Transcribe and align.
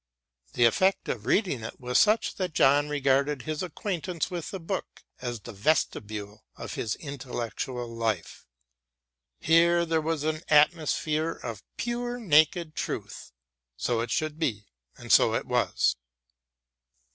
The 0.53 0.65
effect 0.65 1.07
of 1.09 1.27
reading 1.27 1.61
it 1.61 1.79
was 1.79 1.99
such 1.99 2.33
that 2.37 2.53
John 2.55 2.89
regarded 2.89 3.43
his 3.43 3.61
acquaintance 3.61 4.31
with 4.31 4.49
the 4.49 4.59
book 4.59 5.03
as 5.21 5.39
the 5.41 5.53
vestibule 5.53 6.43
of 6.55 6.73
his 6.73 6.95
intellectual 6.95 7.87
life. 7.87 8.47
Here 9.39 9.85
there 9.85 10.01
was 10.01 10.23
an 10.23 10.41
atmosphere 10.49 11.33
of 11.33 11.61
pure 11.77 12.17
naked 12.19 12.73
truth. 12.75 13.31
So 13.77 13.99
it 13.99 14.09
should 14.09 14.39
be 14.39 14.65
and 14.97 15.11
so 15.11 15.35
it 15.35 15.45
was. 15.45 15.97